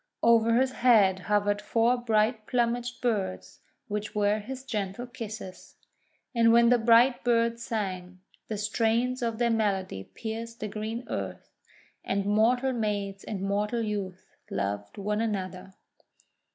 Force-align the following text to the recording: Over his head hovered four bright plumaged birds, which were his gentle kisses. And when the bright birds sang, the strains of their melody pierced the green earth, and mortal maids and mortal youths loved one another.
Over 0.23 0.55
his 0.55 0.71
head 0.71 1.19
hovered 1.19 1.61
four 1.61 1.95
bright 1.95 2.47
plumaged 2.47 3.01
birds, 3.01 3.59
which 3.87 4.15
were 4.15 4.39
his 4.39 4.63
gentle 4.63 5.05
kisses. 5.05 5.75
And 6.33 6.51
when 6.51 6.69
the 6.69 6.79
bright 6.79 7.23
birds 7.23 7.61
sang, 7.61 8.19
the 8.47 8.57
strains 8.57 9.21
of 9.21 9.37
their 9.37 9.51
melody 9.51 10.05
pierced 10.05 10.59
the 10.59 10.67
green 10.67 11.05
earth, 11.07 11.51
and 12.03 12.25
mortal 12.25 12.73
maids 12.73 13.23
and 13.23 13.41
mortal 13.43 13.83
youths 13.83 14.25
loved 14.49 14.97
one 14.97 15.21
another. 15.21 15.75